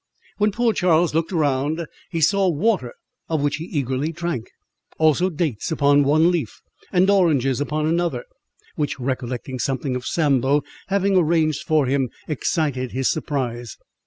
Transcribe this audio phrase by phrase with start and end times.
[0.37, 2.95] When poor Charles looked round, he saw water,
[3.29, 4.47] of which he eagerly drank,
[4.97, 6.59] also dates upon one leaf,
[6.91, 8.25] and oranges upon another,
[8.75, 13.77] which, recollecting something of Sambo having arranged for him, excited his surprise.